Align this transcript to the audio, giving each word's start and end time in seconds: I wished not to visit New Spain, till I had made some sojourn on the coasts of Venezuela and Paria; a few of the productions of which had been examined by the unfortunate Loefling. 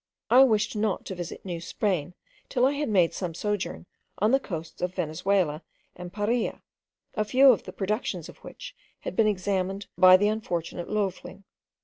I 0.31 0.43
wished 0.43 0.75
not 0.75 1.05
to 1.05 1.13
visit 1.13 1.45
New 1.45 1.61
Spain, 1.61 2.15
till 2.49 2.65
I 2.65 2.71
had 2.71 2.89
made 2.89 3.13
some 3.13 3.35
sojourn 3.35 3.85
on 4.17 4.31
the 4.31 4.39
coasts 4.39 4.81
of 4.81 4.95
Venezuela 4.95 5.61
and 5.95 6.11
Paria; 6.11 6.63
a 7.13 7.23
few 7.23 7.51
of 7.51 7.65
the 7.65 7.71
productions 7.71 8.27
of 8.27 8.37
which 8.39 8.75
had 9.01 9.15
been 9.15 9.27
examined 9.27 9.85
by 9.99 10.17
the 10.17 10.27
unfortunate 10.27 10.89
Loefling. 10.89 11.43